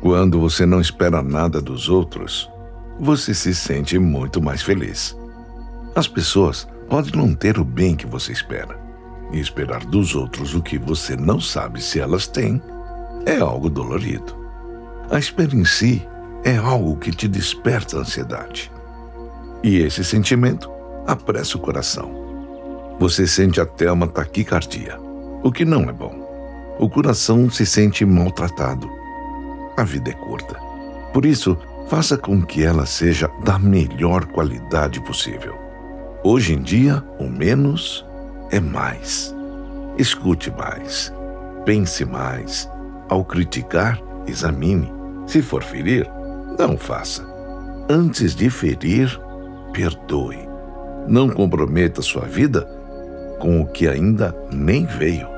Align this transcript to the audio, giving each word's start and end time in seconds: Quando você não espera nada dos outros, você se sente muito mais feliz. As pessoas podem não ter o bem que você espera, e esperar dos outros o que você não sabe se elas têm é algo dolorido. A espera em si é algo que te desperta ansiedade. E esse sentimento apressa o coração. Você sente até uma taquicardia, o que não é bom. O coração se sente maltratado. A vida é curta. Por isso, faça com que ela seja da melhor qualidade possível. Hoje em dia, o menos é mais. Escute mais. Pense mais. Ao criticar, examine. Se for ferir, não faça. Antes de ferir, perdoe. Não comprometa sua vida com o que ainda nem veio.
Quando 0.00 0.38
você 0.40 0.64
não 0.64 0.80
espera 0.80 1.22
nada 1.22 1.60
dos 1.60 1.88
outros, 1.88 2.50
você 3.00 3.34
se 3.34 3.54
sente 3.54 3.98
muito 3.98 4.40
mais 4.40 4.62
feliz. 4.62 5.16
As 5.94 6.06
pessoas 6.06 6.68
podem 6.88 7.12
não 7.16 7.34
ter 7.34 7.58
o 7.58 7.64
bem 7.64 7.96
que 7.96 8.06
você 8.06 8.32
espera, 8.32 8.78
e 9.32 9.40
esperar 9.40 9.84
dos 9.84 10.14
outros 10.14 10.54
o 10.54 10.62
que 10.62 10.78
você 10.78 11.16
não 11.16 11.40
sabe 11.40 11.82
se 11.82 12.00
elas 12.00 12.26
têm 12.26 12.62
é 13.26 13.38
algo 13.38 13.68
dolorido. 13.68 14.36
A 15.10 15.18
espera 15.18 15.54
em 15.54 15.64
si 15.64 16.06
é 16.44 16.56
algo 16.56 16.96
que 16.96 17.10
te 17.10 17.26
desperta 17.26 17.98
ansiedade. 17.98 18.70
E 19.62 19.78
esse 19.78 20.04
sentimento 20.04 20.70
apressa 21.06 21.56
o 21.56 21.60
coração. 21.60 22.10
Você 23.00 23.26
sente 23.26 23.60
até 23.60 23.90
uma 23.90 24.06
taquicardia, 24.06 24.98
o 25.42 25.50
que 25.50 25.64
não 25.64 25.82
é 25.82 25.92
bom. 25.92 26.14
O 26.78 26.88
coração 26.88 27.50
se 27.50 27.66
sente 27.66 28.04
maltratado. 28.04 28.88
A 29.78 29.84
vida 29.84 30.10
é 30.10 30.12
curta. 30.12 30.56
Por 31.12 31.24
isso, 31.24 31.56
faça 31.86 32.18
com 32.18 32.42
que 32.42 32.64
ela 32.64 32.84
seja 32.84 33.30
da 33.44 33.60
melhor 33.60 34.24
qualidade 34.24 35.00
possível. 35.02 35.54
Hoje 36.24 36.54
em 36.54 36.60
dia, 36.60 37.00
o 37.20 37.28
menos 37.28 38.04
é 38.50 38.58
mais. 38.58 39.32
Escute 39.96 40.50
mais. 40.50 41.14
Pense 41.64 42.04
mais. 42.04 42.68
Ao 43.08 43.24
criticar, 43.24 44.00
examine. 44.26 44.92
Se 45.28 45.40
for 45.40 45.62
ferir, 45.62 46.10
não 46.58 46.76
faça. 46.76 47.24
Antes 47.88 48.34
de 48.34 48.50
ferir, 48.50 49.16
perdoe. 49.72 50.40
Não 51.06 51.30
comprometa 51.30 52.02
sua 52.02 52.24
vida 52.24 52.68
com 53.38 53.60
o 53.60 53.66
que 53.68 53.86
ainda 53.86 54.34
nem 54.52 54.86
veio. 54.86 55.37